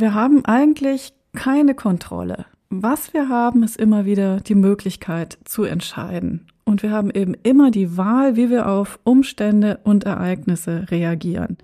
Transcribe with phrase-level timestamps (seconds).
[0.00, 2.46] Wir haben eigentlich keine Kontrolle.
[2.70, 6.46] Was wir haben, ist immer wieder die Möglichkeit zu entscheiden.
[6.64, 11.56] Und wir haben eben immer die Wahl, wie wir auf Umstände und Ereignisse reagieren.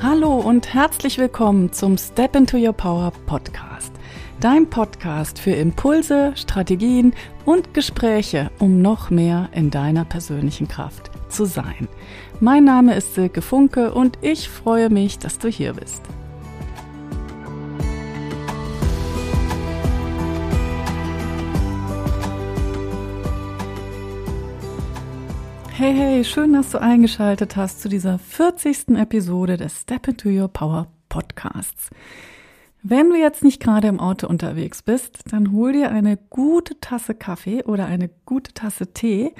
[0.00, 3.92] Hallo und herzlich willkommen zum Step into Your Power Podcast.
[4.40, 7.12] Dein Podcast für Impulse, Strategien
[7.44, 11.88] und Gespräche, um noch mehr in deiner persönlichen Kraft zu sein.
[12.38, 16.00] Mein Name ist Silke Funke und ich freue mich, dass du hier bist.
[25.76, 28.90] Hey, hey, schön, dass du eingeschaltet hast zu dieser 40.
[28.96, 31.90] Episode des Step into Your Power Podcasts.
[32.84, 37.14] Wenn du jetzt nicht gerade im Auto unterwegs bist, dann hol dir eine gute Tasse
[37.14, 39.34] Kaffee oder eine gute Tasse Tee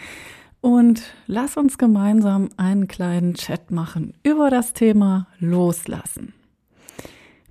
[0.64, 6.32] und lass uns gemeinsam einen kleinen Chat machen über das Thema Loslassen.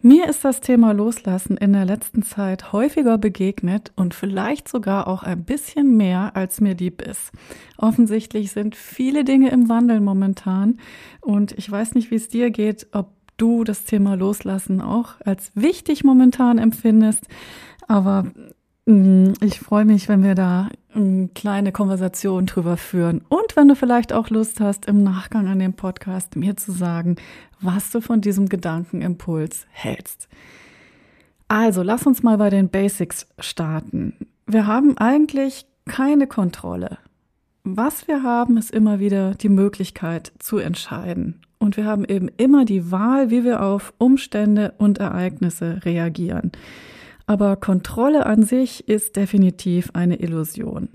[0.01, 5.21] Mir ist das Thema Loslassen in der letzten Zeit häufiger begegnet und vielleicht sogar auch
[5.21, 7.31] ein bisschen mehr, als mir lieb ist.
[7.77, 10.79] Offensichtlich sind viele Dinge im Wandel momentan
[11.21, 15.51] und ich weiß nicht, wie es dir geht, ob du das Thema Loslassen auch als
[15.53, 17.27] wichtig momentan empfindest,
[17.87, 18.31] aber
[18.85, 23.21] ich freue mich, wenn wir da eine kleine Konversation drüber führen.
[23.29, 27.15] Und wenn du vielleicht auch Lust hast, im Nachgang an dem Podcast mir zu sagen,
[27.61, 30.27] was du von diesem Gedankenimpuls hältst.
[31.47, 34.15] Also, lass uns mal bei den Basics starten.
[34.47, 36.97] Wir haben eigentlich keine Kontrolle.
[37.63, 41.39] Was wir haben, ist immer wieder die Möglichkeit zu entscheiden.
[41.57, 46.51] Und wir haben eben immer die Wahl, wie wir auf Umstände und Ereignisse reagieren.
[47.25, 50.89] Aber Kontrolle an sich ist definitiv eine Illusion.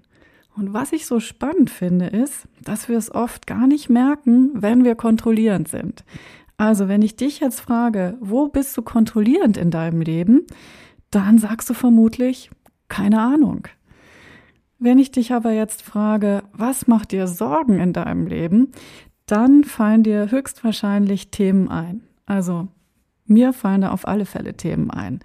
[0.57, 4.85] Und was ich so spannend finde, ist, dass wir es oft gar nicht merken, wenn
[4.85, 6.05] wir kontrollierend sind.
[6.57, 10.47] Also wenn ich dich jetzt frage, wo bist du kontrollierend in deinem Leben,
[11.11, 12.51] dann sagst du vermutlich,
[12.89, 13.69] keine Ahnung.
[14.81, 18.73] Wenn ich dich aber jetzt frage, was macht dir Sorgen in deinem Leben,
[19.27, 22.03] dann fallen dir höchstwahrscheinlich Themen ein.
[22.27, 22.69] Also
[23.29, 25.21] mir fallen da auf alle Fälle Themen ein.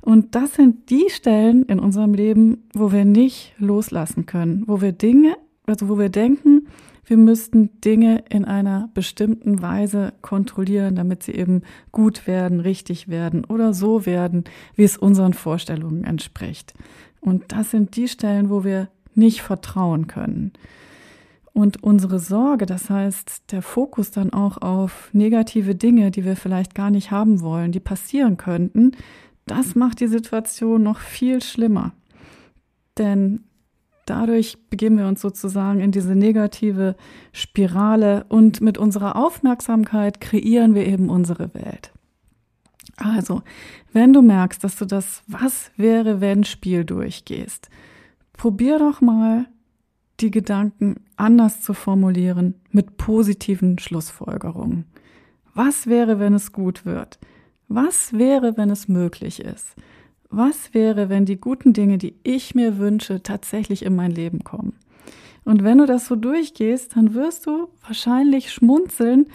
[0.00, 4.92] Und das sind die Stellen in unserem Leben, wo wir nicht loslassen können, wo wir
[4.92, 5.36] Dinge,
[5.66, 6.66] also wo wir denken,
[7.04, 13.44] wir müssten Dinge in einer bestimmten Weise kontrollieren, damit sie eben gut werden, richtig werden
[13.44, 14.44] oder so werden,
[14.76, 16.74] wie es unseren Vorstellungen entspricht.
[17.20, 20.52] Und das sind die Stellen, wo wir nicht vertrauen können.
[21.54, 26.74] Und unsere Sorge, das heißt der Fokus dann auch auf negative Dinge, die wir vielleicht
[26.74, 28.92] gar nicht haben wollen, die passieren könnten,
[29.46, 31.92] das macht die Situation noch viel schlimmer.
[32.96, 33.40] Denn
[34.06, 36.96] dadurch begeben wir uns sozusagen in diese negative
[37.32, 41.92] Spirale und mit unserer Aufmerksamkeit kreieren wir eben unsere Welt.
[42.96, 43.42] Also,
[43.92, 47.68] wenn du merkst, dass du das Was wäre wenn Spiel durchgehst,
[48.32, 49.46] probier doch mal
[50.20, 54.84] die Gedanken anders zu formulieren mit positiven Schlussfolgerungen.
[55.54, 57.18] Was wäre, wenn es gut wird?
[57.68, 59.74] Was wäre, wenn es möglich ist?
[60.30, 64.74] Was wäre, wenn die guten Dinge, die ich mir wünsche, tatsächlich in mein Leben kommen?
[65.44, 69.26] Und wenn du das so durchgehst, dann wirst du wahrscheinlich schmunzeln,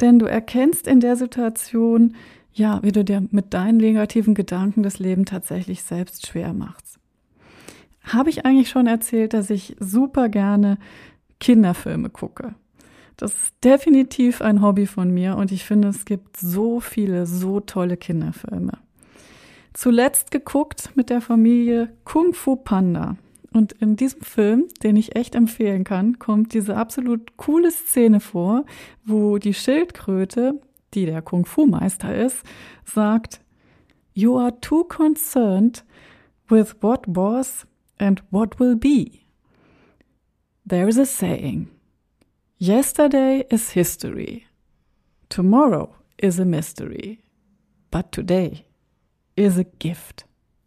[0.00, 2.14] denn du erkennst in der Situation,
[2.52, 6.99] ja, wie du dir mit deinen negativen Gedanken das Leben tatsächlich selbst schwer machst.
[8.12, 10.78] Habe ich eigentlich schon erzählt, dass ich super gerne
[11.38, 12.54] Kinderfilme gucke?
[13.16, 17.60] Das ist definitiv ein Hobby von mir und ich finde, es gibt so viele, so
[17.60, 18.72] tolle Kinderfilme.
[19.74, 23.16] Zuletzt geguckt mit der Familie Kung Fu Panda.
[23.52, 28.64] Und in diesem Film, den ich echt empfehlen kann, kommt diese absolut coole Szene vor,
[29.04, 30.60] wo die Schildkröte,
[30.94, 32.42] die der Kung Fu Meister ist,
[32.84, 33.40] sagt,
[34.14, 35.84] You are too concerned
[36.48, 37.66] with what was
[38.00, 39.26] and what will be.
[40.66, 41.68] There is a saying.
[42.58, 44.46] Yesterday is history.
[45.28, 47.20] Tomorrow is a mystery.
[47.90, 48.66] But today
[49.36, 50.24] is a gift.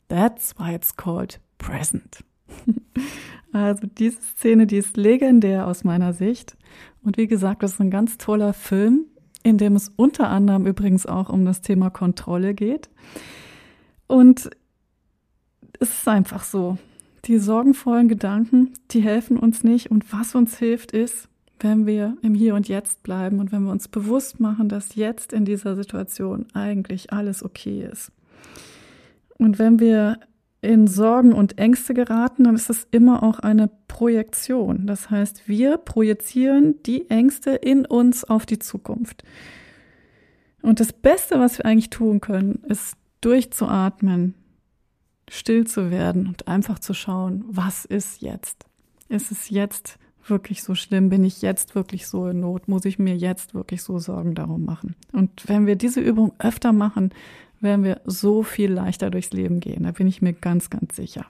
[0.08, 2.20] That's why it's called present.
[3.54, 6.56] also diese Szene, die ist legendär aus meiner Sicht.
[7.04, 9.06] Und wie gesagt, das ist ein ganz toller Film,
[9.44, 12.90] in dem es unter anderem übrigens auch um das Thema Kontrolle geht.
[14.08, 14.50] Und
[15.80, 16.78] es ist einfach so.
[17.26, 19.90] Die sorgenvollen Gedanken, die helfen uns nicht.
[19.90, 21.30] Und was uns hilft, ist,
[21.60, 25.32] wenn wir im Hier und Jetzt bleiben und wenn wir uns bewusst machen, dass jetzt
[25.32, 28.12] in dieser Situation eigentlich alles okay ist.
[29.38, 30.20] Und wenn wir
[30.62, 34.88] in Sorgen und Ängste geraten, dann ist es immer auch eine Projektion.
[34.88, 39.24] Das heißt, wir projizieren die Ängste in uns auf die Zukunft.
[40.62, 44.36] Und das Beste, was wir eigentlich tun können, ist durchzuatmen,
[45.34, 48.66] still zu werden und einfach zu schauen, was ist jetzt?
[49.10, 49.98] Ist es jetzt
[50.28, 51.10] wirklich so schlimm?
[51.10, 52.68] Bin ich jetzt wirklich so in Not?
[52.68, 54.96] Muss ich mir jetzt wirklich so Sorgen darum machen?
[55.12, 57.12] Und wenn wir diese Übung öfter machen,
[57.60, 59.84] werden wir so viel leichter durchs Leben gehen.
[59.84, 61.26] Da bin ich mir ganz, ganz sicher.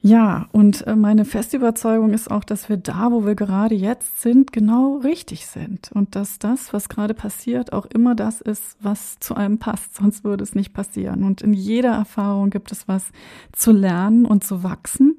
[0.00, 4.20] Ja, und äh, meine feste Überzeugung ist auch, dass wir da, wo wir gerade jetzt
[4.22, 5.90] sind, genau richtig sind.
[5.92, 9.96] Und dass das, was gerade passiert, auch immer das ist, was zu einem passt.
[9.96, 11.24] Sonst würde es nicht passieren.
[11.24, 13.10] Und in jeder Erfahrung gibt es was
[13.52, 15.18] zu lernen und zu wachsen.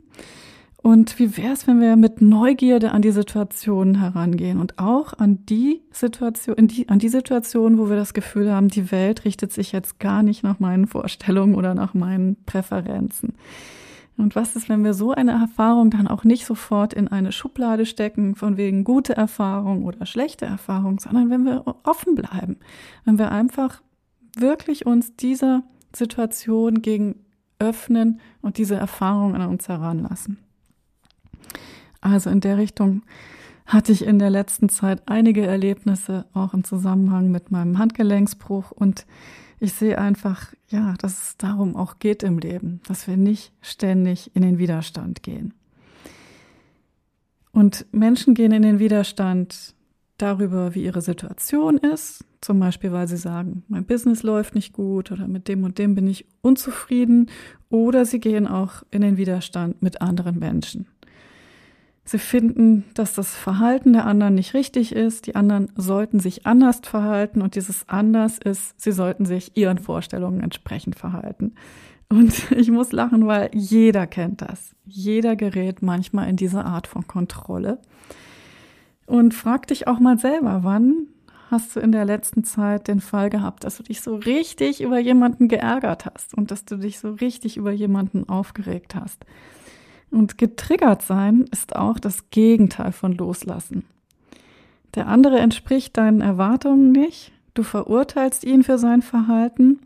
[0.81, 5.45] Und wie wäre es, wenn wir mit Neugierde an die Situationen herangehen und auch an
[5.45, 9.73] die Situation, die, an die Situation, wo wir das Gefühl haben, die Welt richtet sich
[9.73, 13.33] jetzt gar nicht nach meinen Vorstellungen oder nach meinen Präferenzen.
[14.19, 17.85] Und was ist, wenn wir so eine Erfahrung dann auch nicht sofort in eine Schublade
[17.85, 22.57] stecken, von wegen gute Erfahrung oder schlechte Erfahrung, sondern wenn wir offen bleiben,
[23.05, 23.81] wenn wir einfach
[24.35, 25.63] wirklich uns dieser
[25.95, 27.15] Situation gegen
[27.59, 30.37] öffnen und diese Erfahrung an uns heranlassen.
[32.01, 33.03] Also in der Richtung
[33.65, 38.71] hatte ich in der letzten Zeit einige Erlebnisse, auch im Zusammenhang mit meinem Handgelenksbruch.
[38.71, 39.05] Und
[39.59, 44.31] ich sehe einfach, ja, dass es darum auch geht im Leben, dass wir nicht ständig
[44.35, 45.53] in den Widerstand gehen.
[47.51, 49.73] Und Menschen gehen in den Widerstand
[50.17, 52.23] darüber, wie ihre Situation ist.
[52.41, 55.95] Zum Beispiel, weil sie sagen, mein Business läuft nicht gut oder mit dem und dem
[55.95, 57.29] bin ich unzufrieden.
[57.69, 60.87] Oder sie gehen auch in den Widerstand mit anderen Menschen.
[62.09, 65.27] Sie finden, dass das Verhalten der anderen nicht richtig ist.
[65.27, 70.41] Die anderen sollten sich anders verhalten und dieses anders ist, sie sollten sich ihren Vorstellungen
[70.41, 71.53] entsprechend verhalten.
[72.09, 74.73] Und ich muss lachen, weil jeder kennt das.
[74.87, 77.77] Jeder gerät manchmal in diese Art von Kontrolle.
[79.05, 81.09] Und frag dich auch mal selber, wann
[81.51, 84.97] hast du in der letzten Zeit den Fall gehabt, dass du dich so richtig über
[84.97, 89.27] jemanden geärgert hast und dass du dich so richtig über jemanden aufgeregt hast?
[90.11, 93.85] Und getriggert sein ist auch das Gegenteil von loslassen.
[94.95, 99.79] Der andere entspricht deinen Erwartungen nicht, du verurteilst ihn für sein Verhalten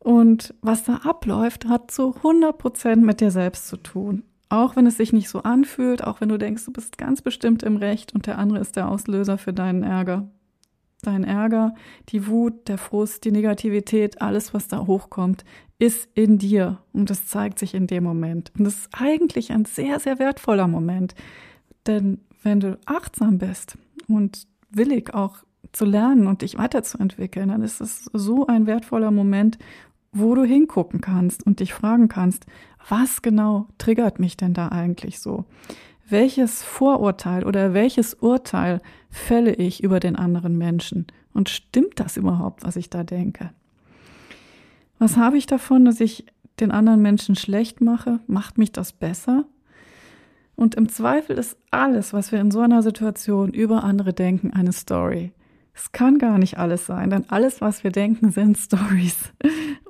[0.00, 4.22] und was da abläuft, hat zu 100 Prozent mit dir selbst zu tun.
[4.48, 7.62] Auch wenn es sich nicht so anfühlt, auch wenn du denkst, du bist ganz bestimmt
[7.62, 10.28] im Recht und der andere ist der Auslöser für deinen Ärger.
[11.02, 11.74] Dein Ärger,
[12.08, 15.44] die Wut, der Frust, die Negativität, alles, was da hochkommt,
[15.78, 18.52] ist in dir und das zeigt sich in dem Moment.
[18.58, 21.14] Und das ist eigentlich ein sehr, sehr wertvoller Moment.
[21.86, 23.78] Denn wenn du achtsam bist
[24.08, 25.38] und willig auch
[25.72, 29.58] zu lernen und dich weiterzuentwickeln, dann ist es so ein wertvoller Moment,
[30.12, 32.46] wo du hingucken kannst und dich fragen kannst,
[32.88, 35.44] was genau triggert mich denn da eigentlich so?
[36.08, 38.80] Welches Vorurteil oder welches Urteil
[39.10, 41.06] fälle ich über den anderen Menschen?
[41.34, 43.50] Und stimmt das überhaupt, was ich da denke?
[44.98, 46.26] Was habe ich davon, dass ich
[46.60, 48.20] den anderen Menschen schlecht mache?
[48.26, 49.44] Macht mich das besser?
[50.56, 54.72] Und im Zweifel ist alles, was wir in so einer Situation über andere denken, eine
[54.72, 55.32] Story.
[55.72, 59.32] Es kann gar nicht alles sein, denn alles, was wir denken, sind Stories.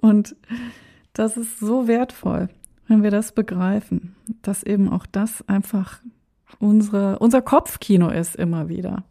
[0.03, 0.37] Und
[1.15, 2.51] das ist so wertvoll,
[2.87, 6.01] wenn wir das begreifen, dass eben auch das einfach
[6.59, 9.05] unsere, unser Kopfkino ist immer wieder.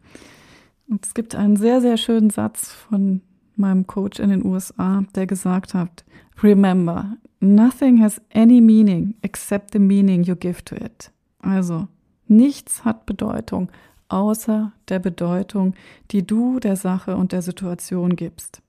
[0.88, 3.22] Und es gibt einen sehr, sehr schönen Satz von
[3.58, 6.06] meinem Coach in den USA, der gesagt hat,
[6.42, 11.12] remember, nothing has any meaning except the meaning you give to it.
[11.40, 11.88] Also,
[12.28, 13.70] nichts hat Bedeutung
[14.10, 15.74] außer der Bedeutung,
[16.12, 18.62] die du der Sache und der Situation gibst.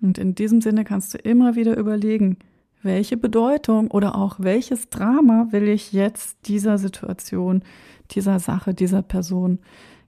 [0.00, 2.38] Und in diesem Sinne kannst du immer wieder überlegen,
[2.82, 7.62] welche Bedeutung oder auch welches Drama will ich jetzt dieser Situation,
[8.10, 9.58] dieser Sache, dieser Person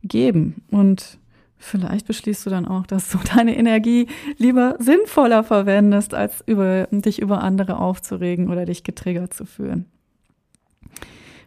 [0.03, 0.63] geben.
[0.71, 1.19] Und
[1.59, 7.21] Vielleicht beschließt du dann auch, dass du deine Energie lieber sinnvoller verwendest, als über, dich
[7.21, 9.87] über andere aufzuregen oder dich getriggert zu fühlen.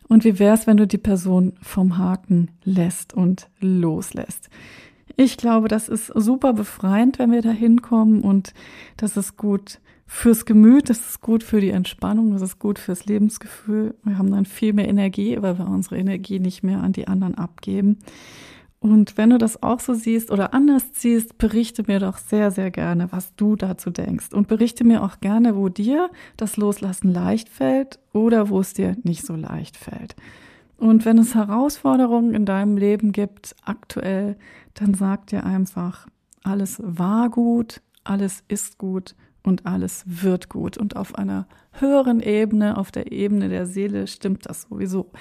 [0.08, 4.50] Und wie wär's, wenn du die Person vom Haken lässt und loslässt?
[5.16, 8.54] Ich glaube, das ist super befreiend, wenn wir da hinkommen und
[8.98, 13.06] das ist gut fürs Gemüt, das ist gut für die Entspannung, das ist gut fürs
[13.06, 13.94] Lebensgefühl.
[14.04, 17.36] Wir haben dann viel mehr Energie, weil wir unsere Energie nicht mehr an die anderen
[17.36, 18.00] abgeben.
[18.81, 22.71] Und wenn du das auch so siehst oder anders siehst, berichte mir doch sehr, sehr
[22.71, 24.33] gerne, was du dazu denkst.
[24.33, 28.95] Und berichte mir auch gerne, wo dir das Loslassen leicht fällt oder wo es dir
[29.03, 30.15] nicht so leicht fällt.
[30.77, 34.38] Und wenn es Herausforderungen in deinem Leben gibt, aktuell,
[34.75, 36.07] dann sag dir einfach,
[36.43, 40.77] alles war gut, alles ist gut und alles wird gut.
[40.77, 41.48] Und auf einer
[41.81, 45.12] höheren Ebene, auf der Ebene der Seele, stimmt das sowieso.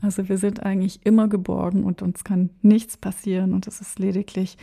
[0.00, 4.56] Also wir sind eigentlich immer geborgen und uns kann nichts passieren und es ist lediglich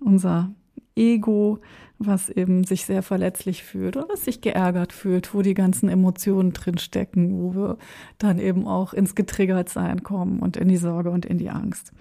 [0.00, 0.52] unser
[0.96, 1.58] Ego,
[1.98, 6.52] was eben sich sehr verletzlich fühlt oder was sich geärgert fühlt, wo die ganzen Emotionen
[6.52, 7.78] drinstecken, wo wir
[8.18, 11.92] dann eben auch ins Getriggertsein kommen und in die Sorge und in die Angst.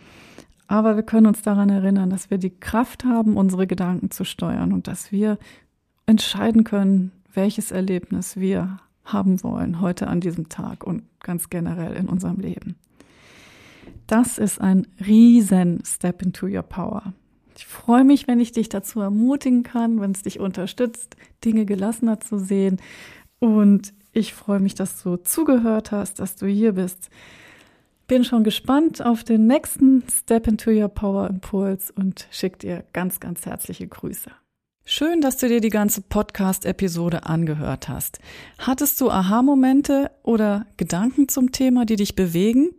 [0.67, 4.73] Aber wir können uns daran erinnern, dass wir die Kraft haben, unsere Gedanken zu steuern
[4.73, 5.37] und dass wir
[6.05, 12.07] entscheiden können, welches Erlebnis wir haben wollen heute an diesem Tag und ganz generell in
[12.07, 12.75] unserem Leben.
[14.07, 17.13] Das ist ein riesen Step into your power.
[17.55, 22.19] Ich freue mich, wenn ich dich dazu ermutigen kann, wenn es dich unterstützt, Dinge gelassener
[22.19, 22.77] zu sehen.
[23.39, 27.09] Und ich freue mich, dass du zugehört hast, dass du hier bist.
[28.07, 33.19] Bin schon gespannt auf den nächsten Step into Your Power Impuls und schick dir ganz,
[33.19, 34.31] ganz herzliche Grüße.
[34.85, 38.19] Schön, dass du dir die ganze Podcast-Episode angehört hast.
[38.57, 42.71] Hattest du Aha-Momente oder Gedanken zum Thema, die dich bewegen?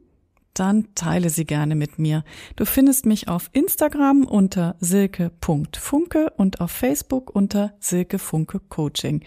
[0.52, 2.22] Dann teile sie gerne mit mir.
[2.56, 9.24] Du findest mich auf Instagram unter silke.funke und auf Facebook unter silkefunke Coaching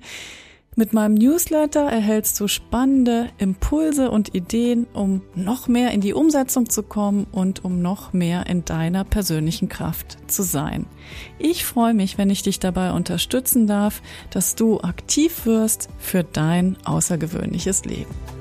[0.76, 6.70] mit meinem Newsletter erhältst du spannende Impulse und Ideen, um noch mehr in die Umsetzung
[6.70, 10.86] zu kommen und um noch mehr in deiner persönlichen Kraft zu sein.
[11.38, 16.78] Ich freue mich, wenn ich dich dabei unterstützen darf, dass du aktiv wirst für dein
[16.86, 18.39] außergewöhnliches Leben.